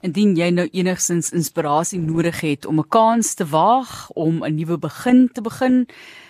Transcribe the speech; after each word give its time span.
Indien 0.00 0.32
jy 0.32 0.46
nou 0.56 0.64
enigsins 0.72 1.28
inspirasie 1.36 1.98
nodig 2.00 2.40
het 2.40 2.66
om 2.66 2.80
'n 2.80 2.88
kans 2.88 3.34
te 3.34 3.44
waag 3.44 4.10
om 4.14 4.44
'n 4.44 4.54
nuwe 4.54 4.78
begin 4.78 5.28
te 5.32 5.42
begin, 5.42 5.86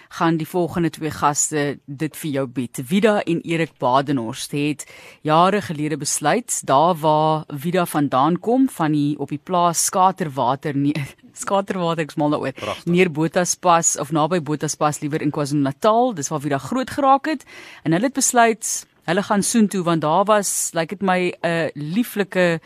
gaan 0.09 0.37
die 0.37 0.49
volgende 0.49 0.91
twee 0.91 1.11
gaste 1.11 1.79
dit 1.87 2.17
vir 2.17 2.31
jou 2.31 2.47
bied. 2.47 2.81
Vida 2.85 3.21
en 3.23 3.41
Erik 3.41 3.79
Badenhorst 3.79 4.51
het 4.51 4.87
jare 5.23 5.63
gelede 5.63 5.97
besluit 5.97 6.67
daar 6.67 6.95
waar 6.95 7.45
Vida 7.49 7.87
vandaan 7.87 8.39
kom 8.39 8.69
van 8.69 8.93
die 8.93 9.19
op 9.19 9.29
die 9.29 9.41
plaas 9.43 9.85
Skaterwater 9.85 10.75
nie 10.75 10.95
Skaterwater 11.43 12.03
ek 12.03 12.11
smal 12.11 12.31
daaroor. 12.31 12.77
Neer 12.85 13.11
Botaspas 13.11 13.97
of 13.99 14.11
naby 14.11 14.43
Botaspas 14.43 15.01
liewer 15.01 15.23
in 15.23 15.31
KwaZulu-Natal, 15.31 16.15
dis 16.15 16.29
waar 16.29 16.41
Vida 16.41 16.59
groot 16.59 16.91
geraak 16.91 17.27
het 17.27 17.45
en 17.85 17.93
hulle 17.93 18.11
het 18.11 18.15
besluit 18.15 18.87
hulle 19.05 19.23
gaan 19.23 19.43
soontoe 19.43 19.83
want 19.83 20.03
daar 20.03 20.25
was 20.25 20.71
lyk 20.75 20.91
like 20.91 20.97
dit 20.97 21.07
my 21.07 21.33
'n 21.43 21.71
lieflike 21.75 22.61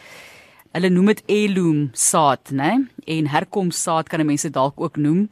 Hulle 0.75 0.89
noem 0.91 1.13
dit 1.13 1.21
heirloom 1.31 1.83
saad, 1.95 2.51
né? 2.51 2.73
En 3.07 3.29
herkoms 3.31 3.79
saad 3.79 4.09
kan 4.11 4.25
mense 4.27 4.49
dalk 4.51 4.81
ook 4.83 4.97
noem. 4.99 5.29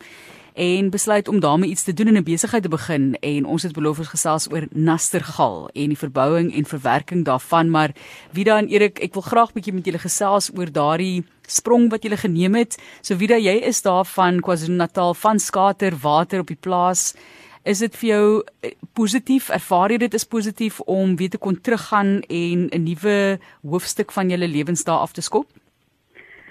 En 0.55 0.91
besluit 0.95 1.29
om 1.29 1.41
daarmee 1.41 1.71
iets 1.71 1.83
te 1.83 1.93
doen 1.93 2.07
en 2.07 2.16
'n 2.16 2.23
besigheid 2.23 2.62
te 2.62 2.69
begin. 2.69 3.16
En 3.21 3.45
ons 3.45 3.63
het 3.63 3.73
beloof 3.73 3.99
ons 3.99 4.09
gesels 4.09 4.51
oor 4.52 4.66
nastergal 4.71 5.69
en 5.73 5.89
die 5.89 5.99
verbouing 5.99 6.55
en 6.55 6.65
verwerking 6.65 7.25
daarvan. 7.25 7.71
Maar 7.71 7.91
Vida 8.33 8.59
en 8.59 8.69
Erik 8.69 8.99
ek 8.99 9.13
wil 9.13 9.23
graag 9.23 9.52
bietjie 9.52 9.73
met 9.73 9.85
julle 9.85 9.99
gesels 9.99 10.51
oor 10.55 10.73
daardie 10.73 11.25
sprong 11.47 11.91
wat 11.91 12.02
julle 12.02 12.16
geneem 12.16 12.55
het. 12.55 12.79
So 13.01 13.16
Vida 13.16 13.38
jy 13.38 13.57
is 13.66 13.83
daar 13.83 14.05
van 14.05 14.41
KwaZulu-Natal 14.41 15.15
van 15.15 15.38
skater 15.38 15.97
water 15.97 16.41
op 16.41 16.47
die 16.47 16.61
plaas 16.61 17.15
Is 17.62 17.79
dit 17.79 17.95
vir 18.01 18.09
jou 18.09 18.27
eh, 18.43 18.73
positief? 18.98 19.48
Ervaar 19.55 19.93
jy 19.95 20.01
dit 20.02 20.15
is 20.19 20.27
positief 20.27 20.80
om 20.91 21.15
weer 21.16 21.30
te 21.30 21.39
kon 21.39 21.55
teruggaan 21.55 22.23
en 22.27 22.66
'n 22.66 22.83
nuwe 22.83 23.38
hoofstuk 23.62 24.11
van 24.12 24.29
jou 24.29 24.38
lewensdae 24.38 24.98
af 24.98 25.12
te 25.12 25.23
skop? 25.23 25.47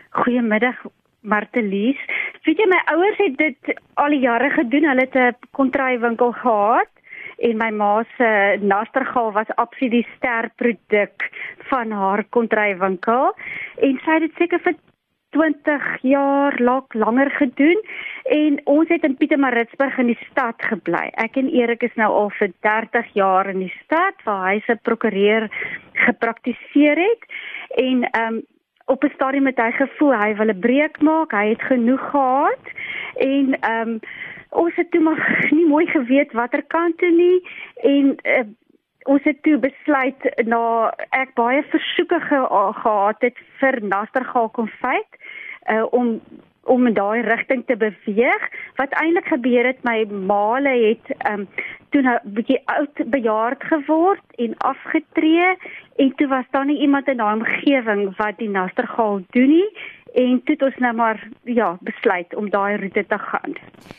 Goeiemiddag 0.10 0.76
Martelies. 1.22 2.00
Weet 2.44 2.58
jy 2.58 2.68
my 2.68 2.82
ouers 2.86 3.18
het 3.18 3.38
dit 3.38 3.76
al 3.94 4.10
die 4.10 4.20
jare 4.20 4.50
gedoen. 4.50 4.88
Hulle 4.88 5.08
het 5.10 5.16
'n 5.16 5.36
kontrywinkel 5.52 6.32
gehad 6.32 6.90
en 7.38 7.58
my 7.58 7.70
ma 7.70 8.04
se 8.18 8.58
nastergal 8.62 9.32
was 9.32 9.50
absoluut 9.56 9.92
die 9.92 10.08
sterproduk 10.16 11.30
van 11.70 11.92
haar 11.92 12.24
kontrywinkel 12.30 13.36
en 13.82 14.00
sy 14.06 14.12
het 14.12 14.22
dit 14.22 14.36
seker 14.38 14.60
vir 14.60 14.76
20 15.32 16.02
jaar 16.02 16.56
lank 16.60 16.94
langer 16.94 17.32
gedoen 17.32 17.80
en 18.24 18.60
ons 18.64 18.88
het 18.88 19.04
in 19.04 19.18
Pietermaritzburg 19.18 19.98
in 19.98 20.12
die 20.12 20.20
stad 20.30 20.56
gebly. 20.70 21.08
Ek 21.24 21.38
en 21.40 21.50
Erik 21.50 21.84
is 21.88 21.96
nou 21.96 22.10
al 22.12 22.32
vir 22.40 22.52
30 22.68 23.14
jaar 23.14 23.50
in 23.50 23.64
die 23.64 23.74
stad 23.84 24.20
waar 24.28 24.48
hy 24.50 24.60
se 24.66 24.76
prokureur 24.84 25.48
gepraktiseer 26.06 27.06
het 27.08 27.30
en 27.84 28.08
ehm 28.12 28.34
um, 28.34 28.42
op 28.92 29.04
'n 29.04 29.14
stadium 29.14 29.46
het 29.46 29.60
hy 29.62 29.72
gevoel 29.72 30.14
hy 30.20 30.36
wil 30.36 30.50
'n 30.52 30.60
breek 30.60 31.02
maak, 31.02 31.32
hy 31.32 31.48
het 31.50 31.62
genoeg 31.62 32.10
gehad 32.10 32.66
en 33.16 33.60
ehm 33.60 33.90
um, 33.90 34.00
ons 34.50 34.76
het 34.76 34.92
toe 34.92 35.02
maar 35.02 35.22
nie 35.58 35.68
mooi 35.68 35.86
geweet 35.86 36.32
watter 36.32 36.64
kant 36.68 36.98
toe 36.98 37.12
nie 37.12 37.40
en 37.76 38.16
uh, 38.24 38.44
ons 39.04 39.24
het 39.24 39.44
toe 39.44 39.58
besluit 39.58 40.28
na 40.46 40.64
ek 41.18 41.34
baie 41.40 41.64
versoeke 41.74 42.20
ge 42.28 42.42
gehad 42.82 43.22
het 43.26 43.38
vir 43.60 43.80
Nastergal 43.82 44.50
konfyt 44.50 45.21
uh, 45.70 45.86
om 45.90 46.22
om 46.64 46.88
in 46.88 46.94
daai 46.94 47.22
rigting 47.22 47.64
te 47.66 47.76
beweeg. 47.78 48.50
Wat 48.76 48.94
eintlik 48.94 49.26
gebeur 49.28 49.66
het, 49.66 49.84
my 49.84 50.06
maale 50.06 50.70
het 50.70 51.16
um 51.32 51.48
toe 51.92 52.02
'n 52.02 52.06
nou 52.10 52.20
bietjie 52.24 52.62
oud 52.66 52.96
bejaard 53.14 53.64
geword 53.64 54.26
en 54.36 54.58
afgetree 54.58 55.56
en 55.96 56.14
toe 56.16 56.28
was 56.28 56.46
daar 56.52 56.66
nie 56.66 56.82
iemand 56.82 57.08
in 57.08 57.18
daai 57.18 57.36
omgewing 57.36 58.16
wat 58.18 58.38
die 58.38 58.50
nastergaal 58.50 59.22
doen 59.30 59.50
nie 59.50 59.70
en 60.14 60.42
toe 60.44 60.56
het 60.56 60.64
ons 60.66 60.78
nou 60.84 60.92
maar 60.96 61.20
ja 61.48 61.78
besluit 61.88 62.36
om 62.36 62.50
daai 62.52 62.78
roete 62.78 63.04
te 63.08 63.18
gaan. 63.18 63.56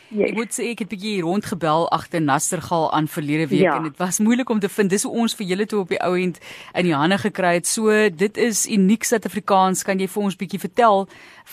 Yes. 0.09 0.29
Ek 0.29 0.37
moet 0.37 0.53
sê 0.53 0.69
ek 0.73 0.83
het 0.85 0.91
bietjie 0.93 1.23
rondgebel 1.25 1.89
agter 1.95 2.21
Nastergal 2.21 2.91
aan 2.93 3.09
verlede 3.09 3.49
week 3.49 3.65
ja. 3.65 3.77
en 3.77 3.89
dit 3.89 3.97
was 3.97 4.21
moeilik 4.21 4.51
om 4.53 4.61
te 4.61 4.69
vind 4.69 4.93
dis 4.93 5.07
hoe 5.09 5.13
ons 5.25 5.37
vir 5.39 5.47
julle 5.47 5.67
toe 5.67 5.81
op 5.81 5.93
die 5.93 6.01
ou 6.05 6.13
end 6.21 6.41
in 6.75 6.89
die 6.91 6.97
hande 6.97 7.19
gekry 7.19 7.55
het. 7.61 7.67
So 7.67 7.89
dit 8.11 8.37
is 8.37 8.67
uniek 8.69 9.09
Suid-Afrikaans. 9.09 9.85
Kan 9.89 10.03
jy 10.05 10.09
vir 10.13 10.23
ons 10.23 10.37
bietjie 10.37 10.61
vertel 10.61 11.07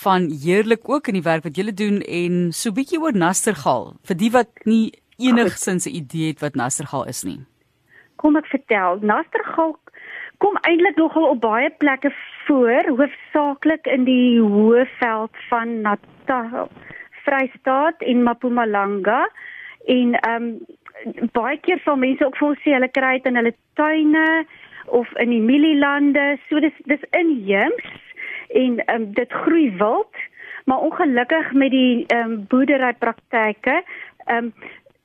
van 0.04 0.28
heerlik 0.44 0.90
ook 0.90 1.08
in 1.08 1.20
die 1.22 1.28
werk 1.28 1.48
wat 1.48 1.56
julle 1.56 1.74
doen 1.74 2.02
en 2.04 2.50
so 2.52 2.76
bietjie 2.76 3.00
oor 3.00 3.16
Nastergal 3.16 3.94
vir 4.04 4.20
die 4.20 4.34
wat 4.36 4.52
nie 4.66 4.92
enigsins 5.20 5.86
'n 5.86 5.96
idee 5.96 6.28
het 6.28 6.40
wat 6.40 6.56
Nastergal 6.56 7.06
is 7.06 7.24
nie. 7.24 7.40
Kom 8.16 8.36
ek 8.36 8.46
vertel, 8.46 8.98
Nastergal 9.02 9.78
kom 10.38 10.58
eintlik 10.62 10.96
nogal 10.96 11.30
op 11.30 11.42
baie 11.42 11.70
plekke 11.78 12.12
voor, 12.46 12.84
hoofsaaklik 12.88 13.88
in 13.88 14.04
die 14.04 14.40
Hoëveld 14.40 15.36
van 15.50 15.82
Natal, 15.82 16.70
Vrystaat 17.24 18.02
en 18.02 18.24
Mpumalanga 18.24 19.30
en 19.86 20.14
ehm 20.20 20.44
um, 20.44 20.60
baie 21.32 21.60
keer 21.64 21.80
sal 21.84 21.96
mense 21.96 22.26
ook 22.26 22.36
vir 22.38 22.48
ons 22.48 22.64
sê 22.64 22.74
hulle 22.76 22.92
kry 22.92 23.14
dit 23.18 23.30
in 23.30 23.40
hulle 23.40 23.54
tuine 23.80 24.26
of 25.00 25.12
in 25.24 25.30
die 25.30 25.44
mielielande. 25.44 26.26
So 26.50 26.60
dis 26.60 26.76
dis 26.92 27.06
inheems 27.12 27.88
en 28.50 28.80
ehm 28.86 29.02
um, 29.02 29.14
dit 29.14 29.40
groei 29.44 29.70
wild, 29.78 30.24
maar 30.66 30.84
ongelukkig 30.88 31.52
met 31.54 31.72
die 31.72 32.06
ehm 32.08 32.32
um, 32.32 32.46
boerderypraktyke 32.52 33.82
ehm 34.30 34.38
um, 34.38 34.54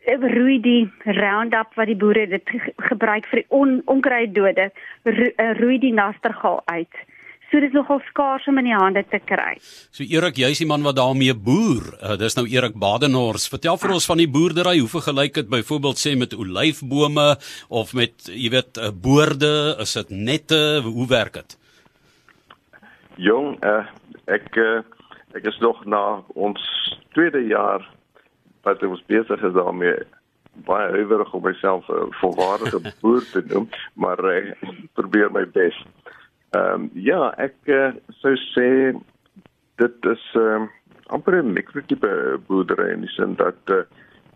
roei 0.06 0.60
die 0.60 0.84
Roundup 1.04 1.75
wat 1.78 1.87
die 1.87 1.97
boere 1.97 2.26
dit 2.26 2.54
gebruik 2.91 3.26
vir 3.31 3.42
die 3.42 3.48
on, 3.48 3.81
onkruiddode 3.87 4.70
eh, 5.04 5.53
roei 5.60 5.78
die 5.78 5.92
nastergal 5.92 6.62
uit. 6.66 7.04
So 7.50 7.60
dit 7.60 7.70
is 7.70 7.76
nogal 7.76 8.00
skaars 8.09 8.47
om 8.50 8.59
in 8.59 8.66
die 8.66 8.75
hande 8.75 9.04
te 9.06 9.20
kry. 9.22 9.54
So 9.94 10.03
Erik, 10.03 10.41
jy's 10.41 10.59
die 10.59 10.66
man 10.66 10.82
wat 10.82 10.97
daarmee 10.98 11.37
boer. 11.38 11.84
Uh, 12.00 12.16
dis 12.19 12.34
nou 12.34 12.47
Erik 12.50 12.75
Badenhorst. 12.81 13.50
Vertel 13.53 13.78
vir 13.78 13.94
ons 13.94 14.09
van 14.10 14.19
die 14.19 14.26
boerdery. 14.26 14.78
Hoe 14.81 14.91
vergelyk 14.91 15.37
dit 15.38 15.53
byvoorbeeld 15.53 16.00
sê 16.00 16.16
met 16.19 16.34
olyfbome 16.34 17.28
of 17.69 17.92
met 17.94 18.26
jy 18.32 18.50
weet 18.56 18.81
'n 18.81 18.88
uh, 18.88 18.91
boorde? 18.91 19.76
Is 19.78 19.94
dit 19.94 20.10
nette? 20.10 20.82
Hoe 20.82 21.06
werk 21.09 21.38
dit? 21.38 21.59
Jong, 23.16 23.54
uh, 23.62 23.86
ek 24.26 24.56
uh, 24.59 24.82
ek 25.38 25.47
is 25.47 25.59
nog 25.62 25.84
na 25.86 26.25
ons 26.34 26.59
tweede 27.15 27.47
jaar 27.47 27.86
wat 28.64 28.82
ons 28.82 29.04
besig 29.06 29.42
is 29.42 29.56
daarmee 29.56 29.97
baie 30.66 30.91
huiwerig 30.91 31.32
om 31.34 31.42
myself 31.42 31.88
'n 31.88 32.12
volwaardige 32.20 32.80
boer 33.00 33.25
te 33.32 33.42
noem, 33.47 33.69
maar 33.94 34.25
ek 34.25 34.56
probeer 34.92 35.30
my 35.32 35.47
bes. 35.47 35.76
Ehm 36.50 36.74
um, 36.74 36.91
ja, 36.92 37.34
ek 37.38 37.56
uh, 37.66 37.91
sou 38.22 38.36
sê 38.54 38.94
dit 39.82 40.10
is 40.12 40.24
ehm 40.34 40.62
um, 40.62 40.70
amper 41.06 41.42
'n 41.42 41.53
mikrotipe 41.53 42.41
boerdery 42.47 42.92
in 42.92 43.00
die 43.00 43.14
sin 43.16 43.34
dat 43.34 43.60
uh, 43.70 43.82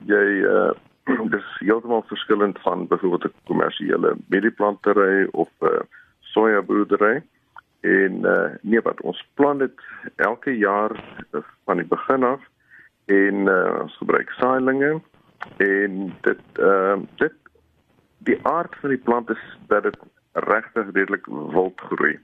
jy 0.06 0.26
uh, 0.44 0.72
dis 1.34 1.48
heeltemal 1.58 2.04
verskillend 2.10 2.58
van 2.66 2.86
byvoorbeeld 2.86 3.24
'n 3.24 3.46
kommersiële 3.46 4.16
medieplantery 4.28 5.28
of 5.32 5.48
'n 5.60 5.66
uh, 5.66 5.80
soja 6.20 6.62
boerdery. 6.62 7.22
En 7.80 8.12
uh, 8.26 8.50
nee, 8.62 8.80
wat 8.80 9.00
ons 9.00 9.28
plan 9.34 9.58
dit 9.58 9.72
elke 10.16 10.50
jaar 10.50 10.90
uh, 11.32 11.40
van 11.64 11.76
die 11.76 11.86
begin 11.86 12.24
af 12.24 12.40
en 13.08 13.48
uh, 13.48 13.80
ons 13.82 13.96
gebruik 13.96 14.30
saailinge 14.36 15.00
en 15.64 16.00
dit 16.26 16.60
ehm 16.60 17.04
uh, 17.04 17.06
dit 17.22 17.36
die 18.28 18.38
aard 18.50 18.74
van 18.80 18.90
die 18.92 19.04
plant 19.08 19.30
is 19.30 19.44
dat 19.72 19.82
dit 19.82 19.98
regtig 20.32 20.90
redelik 20.92 21.26
wild 21.26 21.80
groei 21.90 22.18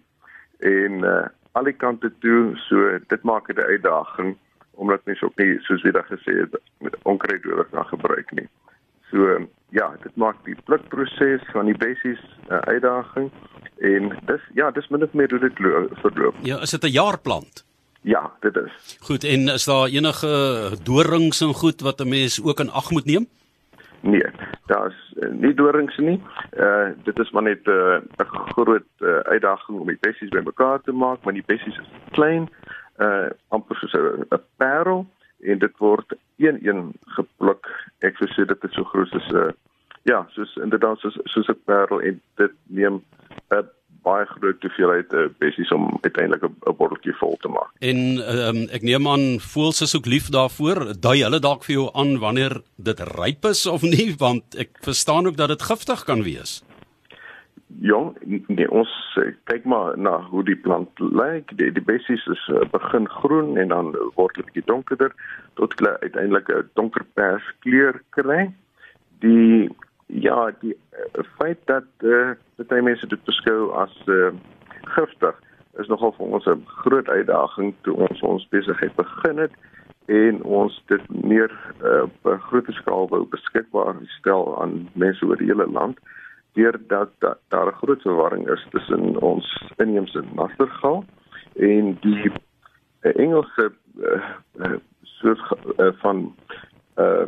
en 0.59 1.05
uh, 1.05 1.27
al 1.53 1.71
die 1.71 1.77
kante 1.85 2.11
toe 2.25 2.57
so 2.67 2.99
dit 3.13 3.23
maak 3.23 3.47
dit 3.47 3.57
'n 3.57 3.71
uitdaging 3.75 4.37
omdat 4.75 5.05
mens 5.05 5.23
ook 5.23 5.37
nie 5.37 5.59
soos 5.61 5.83
jy 5.83 5.91
daag 5.91 6.11
gesê 6.11 6.33
het 6.41 6.61
met 6.79 6.97
onkruiddoder 7.03 7.65
kan 7.71 7.87
gebruik 7.87 8.31
nie. 8.31 8.49
So 9.11 9.47
ja, 9.69 9.95
dit 10.03 10.17
maak 10.17 10.37
die 10.45 10.57
plukproses 10.65 11.43
van 11.53 11.67
die 11.71 11.79
bessies 11.79 12.23
'n 12.49 12.53
uh, 12.53 12.59
uitdaging 12.59 13.31
en 13.79 14.19
dis 14.27 14.43
ja, 14.55 14.71
dis 14.71 14.89
min 14.89 15.03
of 15.03 15.13
meer 15.13 15.31
hoe 15.31 15.39
dit 15.39 15.59
verloop. 16.03 16.35
Ja, 16.43 16.61
is 16.61 16.71
dit 16.71 16.83
'n 16.83 16.97
jaarplant? 17.01 17.64
Ja, 18.05 18.33
dit 18.41 18.57
is. 18.57 18.99
Goed, 19.01 19.25
en 19.25 19.49
is 19.49 19.65
daar 19.65 19.89
enige 19.89 20.71
dorings 20.83 21.41
en 21.41 21.55
goed 21.55 21.81
wat 21.81 22.01
'n 22.01 22.09
mens 22.09 22.43
ook 22.45 22.61
in 22.61 22.71
ag 22.71 22.91
moet 22.91 23.05
neem? 23.05 23.27
Nee, 24.01 24.31
daar's 24.67 25.15
uh, 25.17 25.29
nie 25.31 25.55
dorings 25.55 25.97
nie. 25.97 26.23
Uh 26.57 26.89
dit 27.03 27.19
is 27.19 27.31
maar 27.31 27.43
net 27.43 27.61
eh, 27.65 27.97
'n 27.97 28.09
uh, 28.21 28.49
groot 28.53 28.83
uh, 28.99 29.19
uitdaging 29.19 29.79
om 29.79 29.87
die 29.87 29.99
bessies 30.01 30.29
bymekaar 30.29 30.81
te 30.81 30.93
maak, 30.93 31.23
want 31.23 31.37
die 31.37 31.47
bessies 31.47 31.79
is 31.79 31.91
klein, 32.11 32.49
uh 32.99 33.31
amper 33.49 33.77
soos 33.77 33.93
'n 33.93 34.41
parel 34.57 35.07
en 35.41 35.59
dit 35.59 35.79
word 35.79 36.17
een-een 36.37 36.93
gepluk. 37.05 37.91
Ek 37.99 38.17
sê 38.17 38.45
dit 38.45 38.65
is 38.65 38.75
so 38.75 38.85
groot 38.85 39.09
soos 39.09 39.29
'n 39.29 39.37
uh, 39.37 39.53
ja, 40.03 40.27
soos 40.29 40.57
inderdaad 40.57 40.99
soos 40.99 41.19
soos 41.25 41.49
'n 41.49 41.61
parel 41.65 42.01
en 42.01 42.21
dit 42.35 42.53
neem 42.67 42.95
'n 42.95 43.57
uh, 43.57 43.65
baie 44.05 44.27
groot 44.27 44.63
hoeveelheid 44.63 45.13
uh, 45.13 45.27
bessies 45.43 45.73
om 45.73 45.89
uiteindelik 46.03 46.45
'n 46.45 46.77
botteltjie 46.77 47.17
vol 47.21 47.37
te 47.41 47.49
maak. 47.49 47.73
En 47.81 47.99
um, 48.37 48.61
ek 48.71 48.83
neem 48.83 49.09
aan 49.09 49.41
voels 49.41 49.81
is 49.81 49.97
ook 49.97 50.07
lief 50.07 50.29
daarvoor. 50.29 50.95
Dui 51.01 51.23
hulle 51.23 51.41
dalk 51.41 51.65
vir 51.65 51.75
jou 51.75 51.89
aan 51.95 52.19
wanneer 52.19 52.61
dit 52.77 53.01
ryp 53.01 53.45
is 53.45 53.67
of 53.67 53.83
nie, 53.83 54.15
want 54.19 54.55
ek 54.57 54.71
verstaan 54.81 55.27
ook 55.27 55.37
dat 55.37 55.49
dit 55.49 55.63
giftig 55.63 56.05
kan 56.05 56.23
wees. 56.23 56.63
jong, 57.81 58.15
nee, 58.47 58.67
ons 58.71 58.91
uh, 59.19 59.31
kyk 59.51 59.65
maar 59.69 59.99
na 59.99 60.19
hoe 60.31 60.45
die 60.47 60.57
plant 60.57 61.01
lyk. 61.01 61.53
Die 61.59 61.71
die 61.75 61.85
bessies 61.85 62.25
is 62.31 62.43
uh, 62.53 62.65
begin 62.73 63.09
groen 63.21 63.57
en 63.61 63.73
dan 63.73 63.93
word 64.19 64.37
dit 64.39 64.47
bietjie 64.51 64.67
donkerder 64.71 65.15
tot 65.59 65.75
hulle 65.79 65.97
uiteindelik 66.03 66.49
'n 66.49 66.69
donker 66.75 67.05
pers 67.15 67.47
kleur 67.67 68.01
kry. 68.11 68.53
Die 69.25 69.71
ja, 70.07 70.51
die 70.61 70.77
uh, 70.93 71.25
feit 71.39 71.59
dat 71.65 71.85
uh, 72.01 72.35
baie 72.57 72.83
mense 72.83 73.07
dit 73.07 73.25
beskou 73.25 73.73
as 73.73 73.95
uh, 74.07 74.31
giftig 74.97 75.41
is 75.81 75.89
nogal 75.91 76.13
vir 76.17 76.27
ons 76.27 76.47
'n 76.47 76.67
groot 76.67 77.09
uitdaging 77.09 77.75
toe 77.83 77.95
ons 78.09 78.21
ons 78.21 78.49
besigheid 78.49 78.95
begin 78.97 79.39
het 79.39 79.55
en 80.07 80.43
ons 80.43 80.83
dit 80.87 81.25
meer 81.25 81.51
uh, 81.83 82.03
op 82.03 82.27
'n 82.33 82.47
groot 82.49 82.69
skaal 82.81 83.09
wou 83.09 83.25
beskikbaar 83.27 83.97
stel 84.19 84.61
aan 84.63 84.89
mense 84.93 85.25
oor 85.25 85.37
die 85.37 85.51
hele 85.51 85.67
land 85.67 85.99
deurdat 86.55 87.11
da, 87.19 87.37
daar 87.49 87.67
'n 87.67 87.81
groot 87.83 88.03
verwarring 88.03 88.49
is 88.51 88.67
tussen 88.71 89.21
ons 89.21 89.47
inheemse 89.77 90.23
nastergal 90.35 91.05
en 91.57 91.99
die 92.01 92.31
uh, 92.31 93.13
Engelse 93.17 93.73
uh, 93.99 94.31
uh, 94.59 94.77
soort 95.03 95.41
uh, 95.79 95.93
van 96.03 96.35
'n 96.97 97.03
uh, 97.03 97.27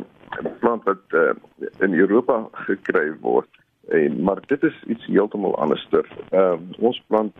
plant 0.59 0.83
wat 0.83 1.15
uh, 1.15 1.33
in 1.79 1.93
Europa 1.93 2.47
gekry 2.67 3.11
word 3.21 3.49
en 3.87 4.23
maar 4.23 4.41
dit 4.45 4.63
is 4.63 4.83
iets 4.87 5.05
heeltemal 5.05 5.55
anderster. 5.57 6.05
Ehm 6.29 6.63
uh, 6.69 6.83
ons 6.89 7.01
plant 7.07 7.35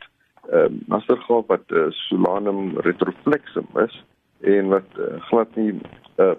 ehm 0.50 0.74
uh, 0.74 0.88
nastergal 0.88 1.44
wat 1.48 1.72
uh, 1.72 1.88
Solanum 1.90 2.78
retroflexum 2.80 3.68
is 3.84 4.04
en 4.42 4.68
wat 4.68 5.00
uh, 5.00 5.22
glad 5.30 5.56
nie 5.56 5.74
uh, 6.18 6.32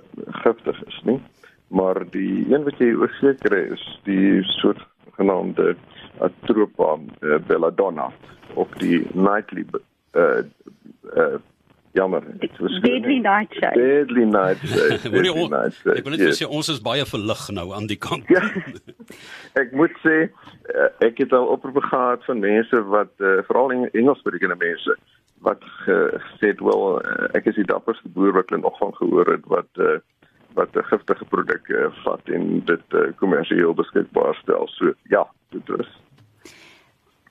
giftig 0.45 0.85
is 0.87 1.00
nie. 1.05 1.21
Maar 1.69 2.05
die 2.11 2.47
een 2.49 2.65
wat 2.65 2.79
jy 2.81 2.95
oorseker 2.97 3.56
is 3.73 3.85
die 4.05 4.43
soort 4.43 4.81
genaamde 5.19 5.77
Atropa 6.19 6.97
uh, 6.97 7.39
belladonna 7.47 8.09
of 8.55 8.73
die 8.81 9.06
nightly 9.12 9.67
uh, 10.17 10.43
uh, 11.17 11.37
jammer. 11.99 12.25
Deadly 12.41 13.19
nightshade 13.25 13.79
deadly 13.79 14.25
nightshade 14.25 15.03
deadly 15.15 15.47
nightshade 15.55 15.99
ek 15.99 16.06
wil 16.06 16.17
net 16.17 16.25
yes. 16.25 16.41
sê 16.41 16.49
ons 16.59 16.71
is 16.75 16.81
baie 16.89 17.06
verlig 17.12 17.45
nou 17.59 17.69
aan 17.77 17.89
die 17.91 17.99
kant. 18.09 18.29
Ja, 18.33 18.43
ek 19.62 19.75
moet 19.79 19.95
sê 20.05 20.17
uh, 20.29 20.91
ek 21.05 21.23
het 21.25 21.35
al 21.37 21.49
oproepe 21.55 21.85
gehad 21.87 22.27
van 22.29 22.45
mense 22.45 22.83
wat 22.95 23.15
uh, 23.25 23.39
veral 23.49 23.75
Engelssprekende 23.79 24.59
mense 24.61 24.99
wat 25.47 25.62
gesê 25.85 26.53
het 26.53 26.61
wel 26.61 26.85
uh, 26.99 27.29
ek 27.39 27.50
is 27.50 27.59
die 27.61 27.67
dapperste 27.69 28.11
boer 28.15 28.35
wat 28.37 28.50
hulle 28.50 28.65
nog 28.65 28.79
van 28.83 28.95
gehoor 28.99 29.35
het 29.37 29.47
wat 29.50 29.83
uh, 29.83 29.99
wat 30.59 30.75
'n 30.75 30.89
giftige 30.91 31.25
produk 31.35 31.69
uh, 31.69 31.87
vat 32.05 32.35
en 32.35 32.65
dit 32.65 32.87
uh, 32.95 33.09
kommersieel 33.17 33.75
beskikbaar 33.75 34.35
stel. 34.43 34.69
So 34.69 34.93
ja 35.15 35.27
dit 35.55 35.69
is 35.79 35.91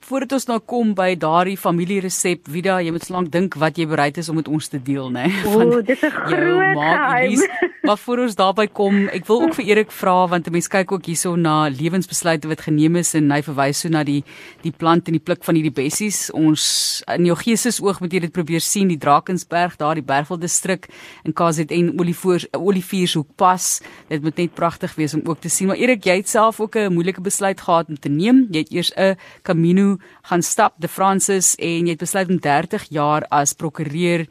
Voordat 0.08 0.38
ons 0.38 0.46
nou 0.48 0.56
kom 0.64 0.94
by 0.96 1.18
daardie 1.20 1.58
familieresep, 1.60 2.46
Vida, 2.48 2.78
jy 2.80 2.94
moet 2.96 3.04
slank 3.04 3.28
dink 3.34 3.58
wat 3.60 3.76
jy 3.76 3.84
bereid 3.92 4.16
is 4.22 4.30
om 4.32 4.38
met 4.40 4.48
ons 4.48 4.70
te 4.72 4.80
deel, 4.80 5.10
né? 5.12 5.26
O, 5.52 5.82
dit 5.82 5.92
is 5.98 6.04
'n 6.08 6.14
groot 6.30 6.80
geheim. 6.80 7.42
Maar 7.82 7.98
voor 7.98 8.20
ons 8.20 8.36
daarby 8.36 8.66
kom, 8.74 9.06
ek 9.14 9.28
wil 9.30 9.44
ook 9.46 9.54
vir 9.56 9.68
Erik 9.70 9.92
vra 9.94 10.28
want 10.28 10.48
'n 10.48 10.52
mens 10.52 10.68
kyk 10.68 10.92
ook 10.92 11.06
hierso 11.06 11.36
na 11.36 11.70
lewensbesluite 11.70 12.48
wat 12.48 12.62
geneem 12.62 12.96
is 12.96 13.14
en 13.14 13.32
hy 13.32 13.42
verwys 13.42 13.80
so 13.80 13.90
na 13.90 14.04
die 14.04 14.24
die 14.62 14.72
plant 14.72 15.08
en 15.08 15.14
die 15.14 15.24
pluk 15.24 15.44
van 15.44 15.56
hierdie 15.56 15.74
bessies. 15.74 16.32
Ons 16.32 17.04
in 17.08 17.26
jou 17.26 17.36
geestesoog 17.36 18.00
moet 18.00 18.14
jy 18.14 18.20
dit 18.20 18.32
probeer 18.32 18.62
sien, 18.62 18.88
die 18.88 18.98
Drakensberg, 18.98 19.78
daar 19.78 19.96
die 19.96 20.04
Bergveld 20.04 20.42
distrik 20.42 20.88
in 21.24 21.34
KZN 21.34 22.00
Olivier 22.00 22.48
Oliviershoek 22.52 23.28
pas. 23.36 23.82
Dit 24.10 24.24
moet 24.24 24.38
net 24.38 24.54
pragtig 24.54 24.96
wees 24.96 25.14
om 25.14 25.22
ook 25.26 25.40
te 25.40 25.50
sien. 25.50 25.68
Maar 25.68 25.78
Erik, 25.78 26.04
jy 26.04 26.16
het 26.16 26.30
self 26.30 26.60
ook 26.60 26.76
'n 26.76 26.94
moeilike 26.94 27.22
besluit 27.22 27.62
gehad 27.62 27.90
om 27.90 28.00
te 28.00 28.10
neem. 28.10 28.48
Jy 28.52 28.60
het 28.60 28.72
eers 28.72 28.92
'n 28.98 29.16
Camino 29.44 29.98
gaan 30.24 30.42
stap 30.42 30.74
De 30.80 30.88
Francis 30.88 31.56
en 31.56 31.86
jy 31.86 31.90
het 31.90 32.00
besluit 32.00 32.30
om 32.30 32.40
30 32.40 32.90
jaar 32.90 33.24
as 33.30 33.54
prokureur 33.54 34.28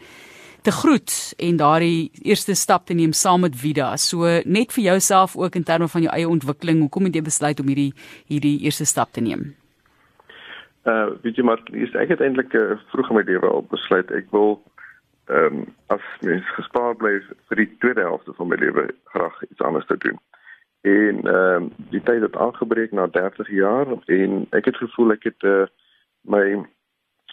te 0.66 0.74
groet 0.74 1.34
en 1.38 1.58
daardie 1.60 2.10
eerste 2.26 2.54
stap 2.54 2.86
te 2.86 2.94
neem 2.94 3.12
saam 3.12 3.44
met 3.46 3.56
Vida. 3.56 3.92
So 3.96 4.26
net 4.44 4.72
vir 4.74 4.84
jouself 4.90 5.36
ook 5.36 5.54
in 5.54 5.62
terme 5.62 5.88
van 5.88 6.02
jou 6.02 6.14
eie 6.14 6.28
ontwikkeling, 6.28 6.80
hoekom 6.82 7.06
het 7.06 7.14
jy 7.14 7.22
besluit 7.22 7.60
om 7.62 7.70
hierdie 7.70 7.92
hierdie 8.26 8.58
eerste 8.66 8.84
stap 8.84 9.12
te 9.14 9.22
neem? 9.22 9.52
Uh 10.90 11.14
weet 11.22 11.38
jy 11.38 11.44
maar, 11.46 11.62
ek 12.02 12.14
het 12.14 12.22
eintlik 12.22 12.54
uh, 12.58 12.74
vroeg 12.90 13.12
in 13.12 13.18
my 13.20 13.24
lewe 13.30 13.50
al 13.50 13.62
besluit 13.70 14.10
ek 14.10 14.26
wil 14.34 14.58
ehm 15.26 15.62
um, 15.62 15.62
as 15.90 16.02
mens 16.22 16.50
gespaar 16.58 16.94
bly 16.98 17.16
vir 17.50 17.62
die 17.62 17.70
tweede 17.82 18.02
helfte 18.06 18.34
van 18.38 18.50
my 18.50 18.58
lewe 18.62 18.84
graag 19.14 19.40
iets 19.48 19.62
anders 19.66 19.86
te 19.86 19.96
doen 20.02 20.18
en 20.86 21.22
ehm 21.26 21.64
uh, 21.66 21.88
die 21.94 22.02
tyd 22.10 22.22
het 22.22 22.36
aangebreek 22.36 22.94
na 22.94 23.06
30 23.06 23.50
jaar 23.50 23.90
en 24.18 24.38
ek 24.50 24.70
het 24.70 24.78
gevoel 24.82 25.16
ek 25.16 25.26
het 25.30 25.50
uh, 25.50 25.66
my 26.22 26.44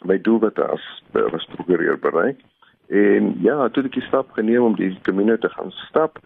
my 0.09 0.17
doel 0.21 0.41
wat 0.45 0.57
as 0.65 0.89
as 1.13 1.45
prokureur 1.53 1.99
bereik 2.01 2.41
en 2.87 3.33
ja 3.41 3.67
toe 3.69 3.83
ek 3.83 3.97
die 3.99 4.07
stap 4.07 4.31
geneem 4.37 4.63
om 4.63 4.75
die 4.79 4.91
Camino 5.07 5.37
te 5.37 5.49
gaan 5.49 5.71
stap 5.87 6.19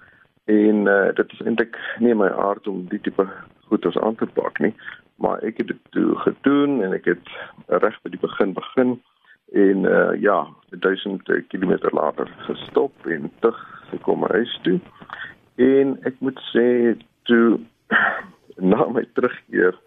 en 0.46 0.88
uh, 0.88 1.10
dit 1.16 1.34
is 1.34 1.44
eintlik 1.46 1.78
nie 2.00 2.16
my 2.16 2.30
aard 2.30 2.68
om 2.68 2.86
die 2.92 3.02
tipe 3.04 3.28
goed 3.68 3.86
as 3.86 4.00
aan 4.00 4.16
te 4.16 4.30
pak 4.40 4.60
nie 4.64 4.74
maar 5.18 5.42
ek 5.46 5.58
het 5.58 5.68
dit 5.68 5.92
toe 5.96 6.16
gedoen 6.26 6.82
en 6.86 6.94
ek 6.94 7.06
het 7.14 7.30
reg 7.84 8.02
by 8.04 8.14
die 8.14 8.22
begin 8.22 8.54
begin 8.58 8.98
en 9.52 9.84
uh, 9.88 10.22
ja 10.22 10.48
1000 10.70 11.24
km 11.48 11.78
later 11.90 12.28
gestop 12.38 13.06
en 13.06 13.32
terug 13.40 13.86
gekom 13.90 14.24
huis 14.24 14.60
toe. 14.64 14.80
En 15.56 15.98
ek 16.04 16.20
moet 16.20 16.40
sê 16.52 16.96
toe 17.24 17.60
na 18.72 18.88
my 18.92 19.06
terugkeer 19.14 19.78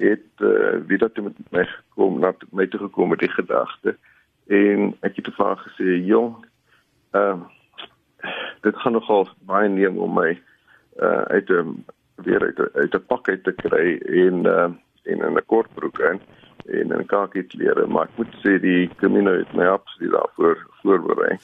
het 0.00 0.44
uh, 0.44 0.78
wie 0.86 0.98
dat 0.98 1.16
met 1.16 1.36
my 1.50 1.64
gekom 1.64 2.20
na 2.20 2.32
my 2.50 2.66
toe 2.66 2.80
gekom 2.86 3.12
met 3.12 3.24
die 3.24 3.32
gedagte 3.34 3.96
en 4.50 4.92
ek 5.06 5.16
het 5.20 5.30
vir 5.36 5.46
haar 5.46 5.62
gesê 5.64 5.96
jong 6.10 6.36
ehm 7.16 7.46
uh, 7.46 7.56
dit 8.60 8.76
gaan 8.76 8.92
nogal 8.92 9.28
baie 9.48 9.68
neem 9.72 9.96
om 9.98 10.12
my 10.14 10.30
uh, 11.00 11.22
uit 11.32 11.48
'n 11.50 11.84
weer 12.26 12.42
uit 12.42 12.58
uit 12.74 12.94
'n 12.94 13.06
pak 13.06 13.28
uit 13.28 13.44
te 13.44 13.52
kry 13.52 13.96
en 14.24 14.44
uh, 14.46 14.68
en 15.10 15.24
in 15.28 15.36
'n 15.36 15.46
kort 15.46 15.74
broek 15.74 15.98
en 15.98 16.20
en 16.66 16.92
'n 16.98 17.06
kakie 17.06 17.42
klere 17.42 17.86
maar 17.86 18.08
ek 18.08 18.16
moet 18.16 18.34
sê 18.42 18.60
die 18.60 18.90
Camino 19.00 19.32
het 19.38 19.52
my 19.54 19.64
absoluut 19.64 20.12
daarvoor 20.12 20.66
voorberei 20.82 21.38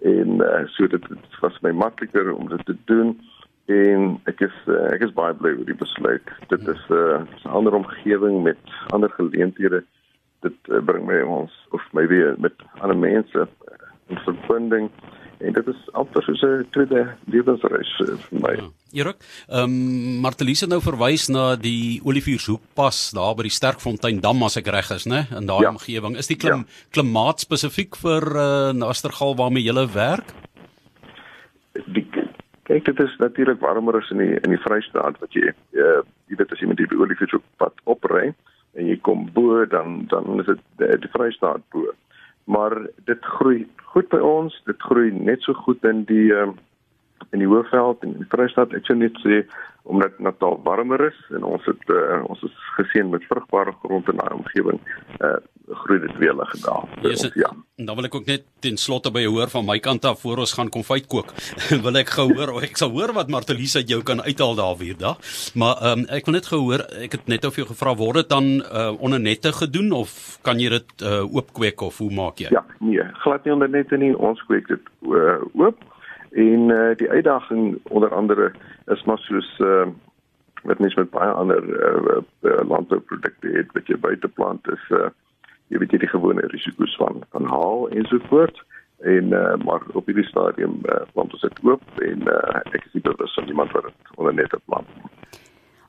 en 0.00 0.28
uh, 0.40 0.66
so 0.66 0.86
dit, 0.86 1.08
dit 1.08 1.40
was 1.40 1.60
my 1.60 1.70
makliker 1.70 2.32
om 2.32 2.48
dit 2.48 2.64
te 2.66 2.76
doen 2.84 3.18
en 3.70 4.18
ek 4.30 4.40
is 4.46 4.56
uh, 4.66 4.88
ek 4.94 5.04
is 5.06 5.14
baie 5.14 5.34
bly 5.38 5.52
oor 5.54 5.68
die 5.68 5.78
besluit. 5.78 6.30
Dit 6.48 6.66
is 6.68 6.82
'n 6.88 6.94
uh, 6.94 7.54
ander 7.54 7.74
omgewing 7.74 8.42
met 8.42 8.58
ander 8.90 9.10
geleenthede. 9.10 9.84
Dit 10.46 10.56
uh, 10.68 10.80
bring 10.84 11.06
my 11.06 11.20
ons 11.22 11.54
of 11.76 11.84
my 11.96 12.06
weer 12.08 12.36
met 12.38 12.56
ander 12.80 12.96
mense 12.96 13.46
uh, 13.46 13.80
in 14.08 14.20
verbinding 14.24 14.90
en 15.40 15.54
dit 15.56 15.68
is 15.72 15.80
amper 15.96 16.22
soos 16.24 16.42
'n 16.44 16.66
tweede 16.70 17.06
lewensreis 17.32 17.92
uh, 18.04 18.16
vir 18.28 18.40
my. 18.40 18.54
Ja. 18.56 18.68
Erik, 19.02 19.24
ehm 19.48 19.64
um, 19.64 20.20
Martelise 20.20 20.66
nou 20.66 20.80
verwys 20.84 21.28
na 21.28 21.56
die 21.56 22.00
Oliviershoek 22.04 22.60
pas 22.74 23.10
daar 23.16 23.34
by 23.34 23.48
die 23.48 23.56
Sterkfontein 23.58 24.20
dam 24.20 24.42
as 24.42 24.56
ek 24.56 24.68
reg 24.68 24.90
is, 24.90 25.06
né? 25.06 25.26
In 25.30 25.46
daardie 25.46 25.70
ja. 25.70 25.76
omgewing. 25.76 26.16
Is 26.16 26.26
die 26.26 26.36
klim, 26.36 26.66
ja. 26.66 26.88
klimaat 26.90 27.40
spesifiek 27.40 27.96
vir 27.96 28.22
uh, 28.36 28.72
Nastergal 28.72 29.36
waarmee 29.36 29.64
jy 29.64 29.86
werk? 29.94 30.34
Die 31.86 32.06
Kyk, 32.70 32.84
dit 32.84 33.00
is 33.02 33.16
natuurlik 33.18 33.58
warmer 33.60 33.96
as 33.98 34.10
in 34.14 34.20
die 34.22 34.36
in 34.38 34.52
die 34.54 34.60
Vrystaat 34.62 35.16
wat 35.18 35.32
jy 35.34 35.50
uh 35.50 36.02
jy 36.30 36.36
weet 36.38 36.52
as 36.54 36.60
jy 36.62 36.68
met 36.70 36.78
die 36.78 36.86
olifiets 36.94 37.34
op 37.34 37.42
pad 37.58 37.74
opry 37.90 38.28
en 38.78 38.86
jy 38.86 38.96
kom 39.06 39.26
bo 39.34 39.64
dan 39.66 40.04
dan 40.12 40.40
is 40.40 40.46
dit 40.46 40.62
die, 40.82 40.90
die 41.04 41.12
Vrystaat 41.14 41.64
bo. 41.74 41.92
Maar 42.50 42.76
dit 43.10 43.30
groei 43.36 43.64
goed 43.92 44.08
by 44.12 44.20
ons, 44.24 44.54
dit 44.66 44.82
groei 44.82 45.10
net 45.14 45.42
so 45.42 45.54
goed 45.66 45.84
in 45.84 46.04
die 46.10 46.28
uh 46.34 46.50
in 47.30 47.42
die 47.42 47.46
Hoëveld 47.46 48.00
en 48.02 48.14
in 48.14 48.22
die 48.24 48.30
Vrystaat. 48.32 48.72
Ek 48.74 48.86
sou 48.88 48.96
net 48.96 49.18
sê 49.22 49.42
omdat 49.90 50.18
Natal 50.18 50.56
warmer 50.64 51.02
is 51.10 51.18
en 51.36 51.44
ons 51.46 51.64
het 51.68 51.92
uh, 51.92 52.22
ons 52.26 52.42
is 52.46 52.56
geseën 52.78 53.10
met 53.12 53.26
vrugbare 53.28 53.74
grond 53.84 54.08
in 54.08 54.18
daai 54.18 54.34
omgewing. 54.38 54.80
Uh 55.20 55.36
groei 55.82 56.00
dit 56.00 56.16
weer 56.18 56.34
lig 56.34 56.50
daar. 56.64 56.84
Yes, 57.02 57.30
ja. 57.34 57.50
En 57.76 57.86
dan 57.86 57.96
wil 57.96 58.04
ek 58.04 58.14
ook 58.14 58.26
net 58.26 58.44
ten 58.60 58.76
slotte 58.76 59.10
by 59.14 59.22
jou 59.24 59.32
hoor 59.36 59.50
van 59.52 59.64
my 59.66 59.78
kant 59.78 60.04
af 60.04 60.20
voor 60.20 60.42
ons 60.44 60.52
gaan 60.56 60.68
konfyt 60.68 61.06
kook. 61.06 61.32
wil 61.86 62.00
ek 62.00 62.12
gou 62.16 62.26
hoor 62.32 62.52
ek 62.62 62.80
sal 62.80 62.92
hoor 62.94 63.14
wat 63.16 63.30
Martelisa 63.32 63.82
jou 63.86 64.02
kan 64.06 64.22
uithaal 64.22 64.58
daar 64.58 64.76
weer 64.80 64.98
da. 64.98 65.14
Maar 65.54 65.80
ehm 65.80 66.04
um, 66.04 66.04
ek 66.18 66.28
wil 66.28 66.38
net 66.38 66.50
gehoor 66.50 66.84
ek 67.06 67.16
het 67.18 67.30
net 67.32 67.46
of 67.48 67.56
jy 67.56 67.68
gevra 67.70 67.94
word 67.96 68.22
dit 68.22 68.32
dan 68.32 68.50
uh, 68.60 68.90
onder 68.98 69.20
nette 69.20 69.52
gedoen 69.56 69.92
of 69.96 70.38
kan 70.46 70.60
jy 70.60 70.72
dit 70.76 71.06
uh, 71.06 71.22
oopkweek 71.24 71.80
of 71.86 71.98
hoe 72.02 72.10
maak 72.12 72.42
jy? 72.42 72.50
Ja, 72.50 72.64
nee, 72.80 73.06
glad 73.24 73.44
nie 73.44 73.54
onder 73.54 73.70
nette 73.70 73.96
nie. 73.96 74.12
Ons 74.16 74.42
kweek 74.48 74.68
dit 74.68 74.92
uh, 75.06 75.40
oop. 75.54 75.80
En 76.30 76.70
uh, 76.70 76.92
die 76.96 77.10
uitdaging 77.10 77.80
onder 77.90 78.14
andere 78.14 78.52
is 78.86 79.02
maar 79.04 79.18
soos 79.18 79.48
uh, 79.58 79.88
wat 80.62 80.78
mens 80.78 80.94
met 80.94 81.10
baie 81.10 81.32
ander 81.32 81.64
uh, 81.64 82.20
uh, 82.42 82.60
landbouprodukte 82.68 83.48
het 83.56 83.72
wat 83.72 83.88
jy 83.88 83.96
buite 83.98 84.28
plant 84.28 84.68
is 84.68 84.86
uh, 84.94 85.08
jy 85.70 85.78
weet 85.78 85.94
jy 85.94 86.02
die 86.02 86.12
gewone 86.12 86.46
risiko's 86.52 86.96
van 87.00 87.22
van 87.34 87.46
haal 87.50 87.88
en 87.94 88.06
so 88.10 88.18
voort 88.28 88.62
en 89.10 89.32
uh, 89.32 89.54
maar 89.64 89.86
op 89.96 90.10
hierdie 90.10 90.26
stadium 90.28 90.80
uh, 90.92 91.02
plant 91.14 91.32
ons 91.32 91.46
dit 91.46 91.62
oop 91.64 92.02
en 92.04 92.26
uh, 92.28 92.60
ek 92.74 92.82
is 92.84 92.98
nie 92.98 93.06
bewus 93.06 93.36
van 93.38 93.48
iemand 93.48 93.72
wat 93.76 93.88
dit 93.88 94.14
onder 94.16 94.34
net 94.34 94.56
plant 94.66 94.90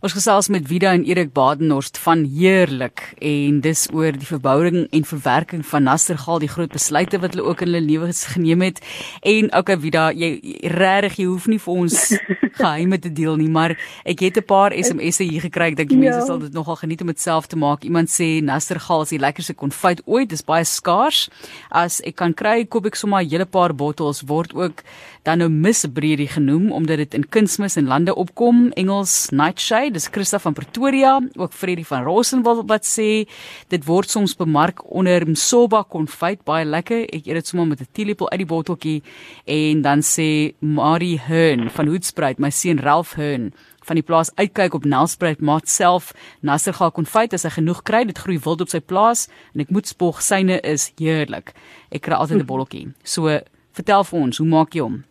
Ons 0.01 0.15
gesels 0.17 0.47
met 0.49 0.63
Vida 0.65 0.95
en 0.97 1.03
Erik 1.05 1.29
Badenhorst 1.29 1.99
van 2.01 2.23
Heerlik 2.25 3.03
en 3.21 3.59
dis 3.61 3.83
oor 3.93 4.15
die 4.17 4.25
verbouing 4.25 4.87
en 4.89 5.03
verwerking 5.05 5.61
van 5.69 5.85
Nastergal, 5.85 6.39
die 6.41 6.49
groot 6.49 6.71
besluite 6.73 7.19
wat 7.21 7.35
hulle 7.35 7.45
ook 7.45 7.61
in 7.61 7.69
hulle 7.69 7.83
lewens 7.85 8.23
geneem 8.33 8.63
het. 8.65 8.81
En 9.21 9.51
okay 9.53 9.77
Vida, 9.77 10.07
jy 10.09 10.31
regtig 10.73 11.19
jy 11.21 11.27
hoef 11.29 11.45
nie 11.53 11.59
vir 11.61 11.83
ons 11.83 11.99
geheime 12.63 12.97
te 12.97 13.11
deel 13.13 13.37
nie, 13.43 13.51
maar 13.53 13.75
ek 14.01 14.25
het 14.25 14.41
'n 14.41 14.45
paar 14.49 14.73
SMS'e 14.73 15.29
hier 15.29 15.45
gekry. 15.45 15.69
Ek 15.69 15.77
dink 15.77 15.93
die 15.93 16.01
mense 16.01 16.25
ja. 16.25 16.25
sal 16.25 16.41
dit 16.41 16.53
nogal 16.53 16.81
geniet 16.81 17.05
om 17.05 17.13
dit 17.13 17.21
self 17.21 17.45
te 17.45 17.55
maak. 17.55 17.85
Iemand 17.85 18.09
sê 18.09 18.41
Nastergal 18.41 19.05
is 19.05 19.13
die 19.13 19.21
lekkerste 19.21 19.53
konfyt 19.53 20.01
ooit. 20.05 20.29
Dis 20.29 20.41
baie 20.41 20.65
skaars. 20.65 21.29
As 21.69 22.01
ek 22.01 22.15
kan 22.15 22.33
kry, 22.33 22.65
koop 22.65 22.89
ek 22.89 22.97
sommer 22.97 23.21
'n 23.21 23.29
hele 23.29 23.45
paar 23.45 23.75
bottels 23.75 24.25
word 24.25 24.55
ook 24.55 24.81
dan 25.23 25.37
nou 25.37 25.49
misbreedie 25.53 26.27
genoem 26.27 26.71
omdat 26.73 26.97
dit 26.97 27.13
in 27.13 27.25
kunsmis 27.29 27.75
en 27.77 27.89
lande 27.89 28.15
opkom. 28.15 28.69
Engels 28.79 29.29
nightshade 29.29 29.93
dis 29.93 30.09
Christa 30.09 30.39
van 30.41 30.53
Pretoria, 30.57 31.19
ook 31.37 31.53
Freddie 31.53 31.85
van 31.85 32.03
Rossenwil 32.03 32.63
wat 32.69 32.87
sê 32.89 33.27
dit 33.69 33.85
word 33.85 34.09
soms 34.09 34.33
bemark 34.37 34.81
onder 34.89 35.27
Msoba 35.29 35.83
konfyt, 35.83 36.41
baie 36.47 36.65
lekker. 36.65 37.05
Ek 37.13 37.29
eet 37.29 37.37
dit 37.37 37.47
sommer 37.47 37.67
met 37.67 37.81
'n 37.81 37.89
teelepel 37.93 38.29
uit 38.31 38.39
die 38.39 38.49
botteltjie. 38.49 39.03
En 39.45 39.81
dan 39.81 40.01
sê 40.01 40.53
Marie 40.59 41.19
Hearn 41.19 41.69
van 41.69 41.87
Hoedspruit, 41.87 42.39
my 42.39 42.49
seun 42.49 42.79
Ralph 42.79 43.13
Hearn 43.13 43.53
van 43.83 43.95
die 43.95 44.03
plaas 44.03 44.31
uitkyk 44.35 44.73
op 44.73 44.85
Nelspruit 44.85 45.41
maak 45.41 45.67
self 45.67 46.13
Nassergal 46.41 46.91
konfyt 46.91 47.33
as 47.33 47.43
hy 47.43 47.49
genoeg 47.49 47.83
kry. 47.83 48.05
Dit 48.05 48.17
groei 48.17 48.39
wild 48.39 48.61
op 48.61 48.69
sy 48.69 48.79
plaas 48.79 49.27
en 49.53 49.61
ek 49.61 49.69
moet 49.69 49.87
spog 49.87 50.21
syne 50.21 50.59
is 50.61 50.91
heerlik. 50.97 51.53
Ek 51.91 52.01
kry 52.01 52.13
altyd 52.13 52.41
'n 52.41 52.45
botteltjie 52.51 52.93
so 53.03 53.39
vertel 53.73 54.03
vir 54.03 54.19
ons 54.19 54.37
hoe 54.37 54.47
maak 54.47 54.73
jy 54.73 54.81
hom 54.81 55.03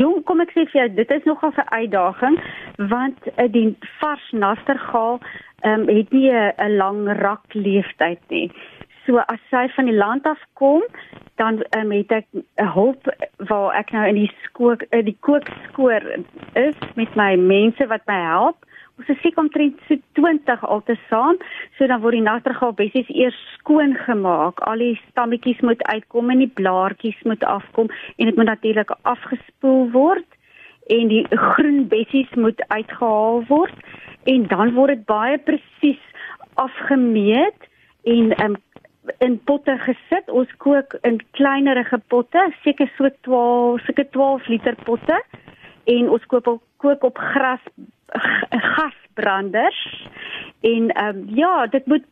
Jong, 0.00 0.22
kom 0.24 0.40
ek 0.40 0.54
sê 0.54 0.62
vir 0.70 0.78
jou, 0.78 0.88
dit 0.96 1.10
is 1.12 1.26
nogal 1.28 1.52
'n 1.60 1.72
uitdaging 1.76 2.36
want 2.88 3.18
uh, 3.36 3.48
die 3.52 3.76
vars 4.00 4.28
nastergaal 4.32 5.18
um, 5.68 5.82
het 5.88 6.12
nie 6.16 6.30
'n 6.32 6.76
lang 6.76 7.00
rak 7.20 7.44
leeftyd 7.52 8.22
nie. 8.28 8.48
So 9.04 9.18
as 9.18 9.42
sy 9.50 9.68
van 9.76 9.84
die 9.84 9.96
land 9.96 10.24
af 10.24 10.40
kom, 10.54 10.82
dan 11.36 11.60
um, 11.76 11.90
het 11.92 12.12
ek 12.12 12.26
'n 12.32 12.72
hulp 12.72 13.12
waar 13.36 13.76
ek 13.76 13.92
nou 13.92 14.06
in 14.08 14.14
die 14.14 14.32
skook 14.44 14.82
in 14.90 15.04
die 15.04 15.18
kookskoor 15.20 16.02
is 16.54 16.78
met 16.94 17.14
my 17.16 17.36
mense 17.36 17.86
wat 17.86 18.06
my 18.06 18.20
help 18.24 18.64
is 19.08 19.20
seker 19.22 19.42
omtrent 19.44 19.78
so 19.88 19.96
20 20.18 20.64
altesaam, 20.66 21.38
so 21.78 21.86
dan 21.86 22.02
word 22.02 22.18
die 22.18 22.26
nastergaal 22.26 22.74
bessies 22.76 23.08
eers 23.14 23.38
skoon 23.56 23.94
gemaak. 24.06 24.60
Al 24.68 24.82
die 24.82 24.96
stammetjies 25.10 25.62
moet 25.66 25.82
uitkom 25.88 26.30
en 26.30 26.42
die 26.44 26.52
blaartjies 26.60 27.20
moet 27.28 27.44
afkom 27.44 27.90
en 28.16 28.30
dit 28.30 28.36
moet 28.36 28.50
natuurlik 28.50 28.92
afgespoel 29.02 29.90
word 29.94 30.38
en 30.90 31.10
die 31.12 31.24
groen 31.30 31.86
bessies 31.88 32.30
moet 32.34 32.60
uitgehaal 32.68 33.44
word 33.48 33.84
en 34.30 34.46
dan 34.50 34.74
word 34.74 34.98
dit 34.98 35.04
baie 35.08 35.38
presies 35.38 36.02
afgemeet 36.60 37.68
en 38.04 38.34
um, 38.44 38.56
in 39.24 39.38
potte 39.48 39.76
gesit. 39.86 40.28
Ons 40.28 40.50
kook 40.62 40.96
in 41.08 41.20
kleinerige 41.38 41.98
potte, 42.12 42.42
seker 42.64 42.90
so 42.96 43.08
12, 43.26 43.86
seker 43.88 44.10
12 44.16 44.50
liter 44.52 44.76
potte 44.84 45.20
en 45.90 46.10
ons 46.12 46.26
koop 46.30 46.50
op 46.50 46.66
kook 46.80 47.02
op 47.04 47.18
gras 47.32 47.64
gasbranders 48.74 49.80
en 50.60 50.90
ehm 50.90 51.16
um, 51.16 51.24
ja, 51.34 51.66
dit 51.66 51.86
moet 51.86 52.04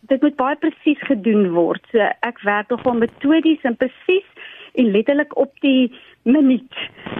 dit 0.00 0.22
moet 0.22 0.36
baie 0.36 0.56
presies 0.56 1.02
gedoen 1.08 1.50
word. 1.52 1.84
So 1.92 2.06
ek 2.26 2.40
werk 2.46 2.72
nogal 2.72 2.98
metodies 3.02 3.62
en 3.62 3.76
presies 3.76 4.26
en 4.74 4.90
letterlik 4.90 5.36
op 5.36 5.52
die 5.60 5.92
minuut 6.22 6.74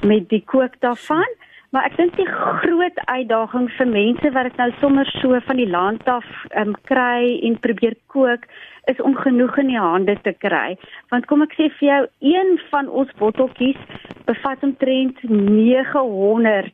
met 0.07 0.29
die 0.29 0.43
kook 0.45 0.81
daarvan. 0.81 1.29
Maar 1.71 1.87
ek 1.87 1.97
dink 2.01 2.17
die 2.19 2.27
groot 2.27 2.97
uitdaging 3.05 3.69
vir 3.77 3.87
mense 3.87 4.33
wat 4.35 4.49
dit 4.49 4.57
nou 4.59 4.71
sommer 4.81 5.11
so 5.21 5.39
van 5.47 5.61
die 5.63 5.69
land 5.71 6.09
af 6.09 6.27
ehm 6.51 6.73
um, 6.73 6.75
kry 6.91 7.39
en 7.47 7.61
probeer 7.67 7.95
kook 8.07 8.49
is 8.91 9.01
om 9.07 9.15
genoeg 9.15 9.59
in 9.63 9.71
die 9.71 9.79
hande 9.79 10.17
te 10.25 10.33
kry. 10.33 10.77
Want 11.13 11.29
kom 11.31 11.45
ek 11.47 11.55
sê 11.55 11.69
vir 11.79 11.89
jou, 11.89 12.03
een 12.33 12.57
van 12.73 12.89
ons 12.89 13.13
botteltjies 13.21 13.79
bevat 14.27 14.63
omtrent 14.67 15.23
900 15.29 16.73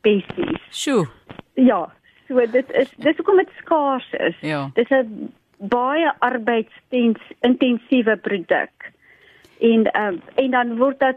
bessies. 0.00 0.60
Sjoe. 0.70 1.06
Ja, 1.54 1.92
so 2.28 2.46
dit 2.52 2.70
is 2.70 2.90
dis 2.96 3.16
hoekom 3.16 3.36
dit 3.36 3.48
skaars 3.62 4.12
is. 4.12 4.36
Ja. 4.40 4.70
Dis 4.74 4.90
'n 4.90 5.32
baie 5.56 6.12
arbeidsintensiewe 6.18 8.16
produk. 8.16 8.92
En 9.60 9.84
ehm 9.92 10.14
um, 10.14 10.20
en 10.34 10.50
dan 10.50 10.76
word 10.76 10.98
dit 10.98 11.16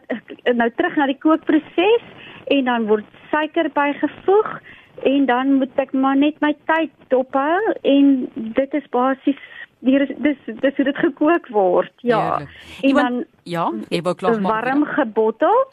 nou 0.56 0.72
terug 0.75 0.96
na 0.96 1.06
die 1.06 1.18
kookproses 1.18 2.04
en 2.46 2.63
dan 2.66 2.86
word 2.86 3.06
suiker 3.32 3.70
bygevoeg 3.74 4.62
en 5.04 5.25
dan 5.25 5.54
moet 5.54 5.72
ek 5.75 5.94
maar 5.94 6.18
net 6.18 6.42
my 6.42 6.56
tyd 6.66 6.92
dophou 7.08 7.74
en 7.82 8.30
dit 8.34 8.74
is 8.74 8.90
basies 8.90 9.40
hier 9.84 10.08
dis 10.08 10.38
dis 10.46 10.75
hoe 10.75 10.86
dit 10.86 10.98
gekook 10.98 11.48
word. 11.48 11.94
Ja. 11.98 12.20
Heerlijk. 12.22 12.50
En 12.82 12.94
dan 12.94 13.25
ja, 13.44 13.72
ebo 13.90 14.13
klaar 14.13 14.42
maak. 14.42 14.52
Warm 14.52 14.86
gebottel 14.86 15.72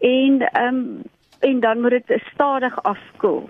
en 0.00 0.40
ehm 0.40 0.74
um, 0.74 1.02
en 1.42 1.60
dan 1.60 1.80
moet 1.80 1.90
dit 1.90 2.22
stadig 2.32 2.82
afkoel. 2.82 3.48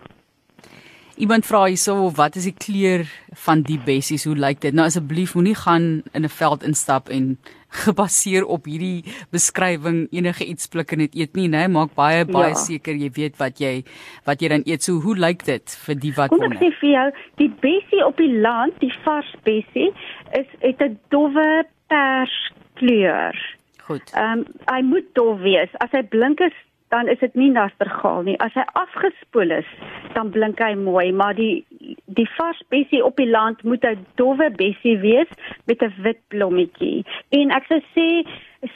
Iemand 1.21 1.45
vra 1.45 1.67
hierso 1.69 2.09
wat 2.17 2.39
is 2.41 2.47
die 2.49 2.57
kleur 2.57 3.03
van 3.45 3.61
die 3.69 3.77
bessies? 3.85 4.25
Hoe 4.25 4.37
lyk 4.37 4.63
dit? 4.65 4.73
Nou 4.73 4.87
asseblief 4.89 5.35
moenie 5.37 5.55
gaan 5.55 6.03
in 6.17 6.25
'n 6.25 6.29
veld 6.29 6.65
instap 6.65 7.09
en 7.09 7.37
gebaseer 7.85 8.45
op 8.45 8.65
hierdie 8.65 9.05
beskrywing 9.31 10.09
enige 10.11 10.45
iets 10.45 10.67
pluk 10.69 10.93
en 10.93 10.99
dit 10.99 11.15
eet 11.15 11.37
nie, 11.37 11.49
né? 11.49 11.69
Maak 11.69 11.95
baie 11.95 12.25
baie 12.25 12.55
ja. 12.57 12.61
seker 12.65 12.95
jy 12.95 13.11
weet 13.13 13.37
wat 13.37 13.61
jy 13.61 13.85
wat 14.25 14.41
jy 14.41 14.49
dan 14.49 14.65
eet. 14.65 14.83
So 14.83 15.01
hoe 15.05 15.17
lyk 15.17 15.45
dit 15.45 15.77
vir 15.87 15.95
die 15.95 16.13
wat 16.17 16.31
wonder? 16.31 16.57
Ek 16.57 16.65
sê 16.65 16.73
vir 16.81 16.91
jou, 16.91 17.09
die 17.37 17.53
bessie 17.61 18.05
op 18.07 18.17
die 18.17 18.33
land, 18.41 18.81
die 18.81 18.95
vars 19.05 19.33
bessie, 19.45 19.93
is 20.33 20.49
het 20.61 20.81
'n 20.81 20.99
dowwe 21.09 21.65
pers 21.89 22.53
kleur. 22.75 23.37
Goed. 23.85 24.11
Ehm 24.15 24.39
um, 24.39 24.47
hy 24.73 24.81
moet 24.83 25.15
dof 25.15 25.41
wees. 25.41 25.71
As 25.85 25.91
hy 25.93 26.03
blink 26.03 26.41
is 26.41 26.57
dan 26.93 27.09
is 27.09 27.21
dit 27.25 27.35
nie 27.41 27.51
nastergaal 27.51 28.27
nie. 28.27 28.37
As 28.45 28.53
hy 28.59 28.65
afgespoel 28.77 29.55
is, 29.57 29.69
dan 30.13 30.31
blink 30.35 30.61
hy 30.61 30.75
mooi, 30.77 31.09
maar 31.17 31.37
die 31.39 31.65
die 32.13 32.29
vars 32.37 32.61
bessie 32.73 33.01
op 33.05 33.17
die 33.17 33.31
land 33.31 33.63
moet 33.65 33.85
'n 33.89 34.05
dowwe 34.21 34.51
bessie 34.61 34.99
wees 35.01 35.31
met 35.67 35.83
'n 35.83 35.95
wit 36.05 36.21
blommetjie. 36.29 37.05
En 37.31 37.51
ek 37.51 37.65
sou 37.69 37.81
sê 37.97 38.09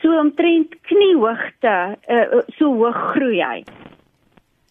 so 0.00 0.08
omtrent 0.18 0.72
kniehoogte, 0.88 1.96
uh, 2.08 2.40
so 2.56 2.72
hoog 2.74 2.96
groei 3.12 3.40
hy. 3.42 3.64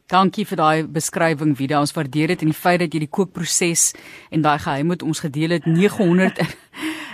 Dankie 0.07 0.45
vir 0.45 0.57
daai 0.57 0.87
beskrywing, 0.87 1.55
Vida. 1.57 1.79
Ons 1.79 1.93
waardeer 1.93 2.27
dit 2.27 2.41
en 2.41 2.47
die 2.47 2.61
feit 2.65 2.79
dat 2.79 2.93
jy 2.93 2.99
die 2.99 3.15
kookproses 3.17 3.93
en 4.31 4.41
daai 4.41 4.59
geheim 4.59 4.87
met 4.87 5.03
ons 5.03 5.19
gedeel 5.19 5.49
het 5.49 5.65
900 5.81 6.39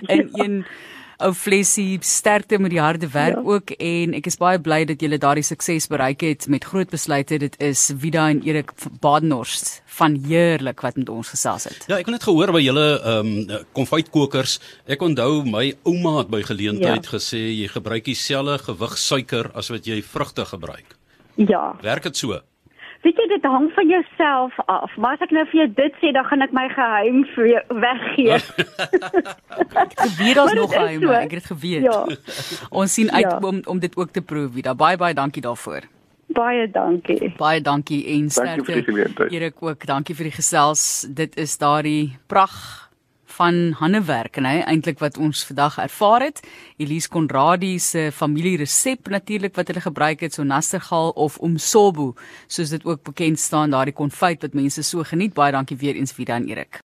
in 0.08 0.30
een 0.34 0.56
ja 0.56 0.91
ou 1.26 1.32
flesie 1.38 2.00
sterkte 2.06 2.60
met 2.62 2.74
die 2.74 2.82
harde 2.82 3.08
werk 3.14 3.40
ja. 3.40 3.44
ook 3.44 3.74
en 3.78 4.16
ek 4.18 4.30
is 4.32 4.38
baie 4.42 4.60
bly 4.62 4.84
dat 4.90 5.02
julle 5.04 5.20
daardie 5.22 5.46
sukses 5.46 5.88
bereik 5.92 6.26
het 6.26 6.48
met 6.52 6.66
groot 6.68 6.90
besluite 6.92 7.40
dit 7.42 7.58
is 7.62 7.90
Vida 8.02 8.28
en 8.30 8.42
Erik 8.48 8.74
Badenhorst 9.04 9.82
van 9.98 10.16
heerlik 10.26 10.82
wat 10.86 10.98
met 10.98 11.10
ons 11.10 11.34
gesels 11.34 11.68
het. 11.70 11.88
Ja, 11.88 11.98
ek 12.00 12.08
het 12.08 12.16
net 12.18 12.28
gehoor 12.28 12.54
by 12.56 12.64
julle 12.64 12.86
ehm 13.00 13.34
um, 13.34 13.66
konfytkokers. 13.78 14.60
Ek 14.90 15.02
onthou 15.06 15.44
my 15.48 15.72
ouma 15.88 16.18
het 16.20 16.32
by 16.32 16.42
geleentheid 16.48 17.06
ja. 17.06 17.12
gesê 17.18 17.42
jy 17.52 17.68
gebruik 17.72 18.08
dieselfde 18.08 18.58
gewig 18.70 18.98
suiker 18.98 19.52
as 19.56 19.72
wat 19.74 19.88
jy 19.88 20.02
vrugte 20.02 20.46
gebruik. 20.46 20.98
Ja. 21.36 21.72
Werk 21.82 22.10
dit 22.10 22.18
so? 22.18 22.42
Weet 23.02 23.18
jy 23.18 23.28
dit 23.32 23.46
hang 23.50 23.72
van 23.74 23.88
jouself 23.90 24.58
af. 24.70 24.92
Maar 24.98 25.16
as 25.18 25.24
ek 25.26 25.32
nou 25.34 25.46
vir 25.50 25.60
jou 25.64 25.70
dit 25.80 25.96
sê, 26.02 26.12
dan 26.14 26.28
gaan 26.30 26.46
ek 26.46 26.52
my 26.54 26.68
geheim 26.70 27.24
vir 27.34 27.48
jou 27.50 27.64
weggee. 27.82 28.38
ek 29.84 29.96
geweet 29.98 30.42
ons 30.44 30.54
nog 30.60 30.74
geheim, 30.74 31.02
so. 31.02 31.16
ek 31.18 31.34
het 31.34 31.40
dit 31.40 31.50
geweet. 31.50 31.88
Ja. 31.88 32.04
ons 32.82 32.94
sien 32.94 33.10
uit 33.10 33.26
ja. 33.26 33.40
om 33.42 33.64
om 33.66 33.82
dit 33.82 33.98
ook 33.98 34.14
te 34.14 34.22
proe 34.22 34.46
weer. 34.54 34.70
Baie 34.78 35.02
baie 35.02 35.18
dankie 35.18 35.42
daarvoor. 35.42 35.90
Baie 36.32 36.70
dankie. 36.72 37.34
Baie 37.42 37.62
dankie 37.62 38.06
en 38.14 38.30
sterkte. 38.30 38.86
Erik 39.34 39.58
ook, 39.60 39.86
dankie 39.86 40.16
vir 40.16 40.30
die 40.30 40.38
gesels. 40.38 40.86
Dit 41.10 41.36
is 41.42 41.58
daardie 41.58 42.14
pragt 42.30 42.91
van 43.38 43.74
handewerk 43.80 44.38
en 44.40 44.46
hy 44.46 44.62
eintlik 44.62 45.02
wat 45.04 45.18
ons 45.18 45.44
vandag 45.50 45.80
ervaar 45.84 46.28
het. 46.28 46.40
Elise 46.78 47.10
Konradi 47.12 47.74
se 47.80 48.08
familieresep 48.16 49.10
natuurlik 49.12 49.56
wat 49.60 49.68
hulle 49.68 49.84
gebruik 49.84 50.24
het 50.24 50.38
so 50.38 50.48
nastergal 50.48 51.12
of 51.16 51.36
umsobu 51.44 52.14
soos 52.48 52.72
dit 52.72 52.86
ook 52.86 53.04
bekend 53.04 53.40
staan 53.40 53.76
daardie 53.76 53.96
konfyt 53.98 54.48
wat 54.48 54.56
mense 54.56 54.84
so 54.84 55.04
geniet. 55.04 55.36
Baie 55.36 55.52
dankie 55.52 55.78
weer 55.78 56.00
eens 56.00 56.16
Vida 56.16 56.40
en 56.40 56.48
Erik. 56.48 56.80